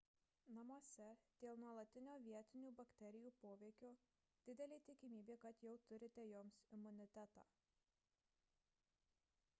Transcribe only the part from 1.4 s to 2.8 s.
dėl nuolatinio vietinių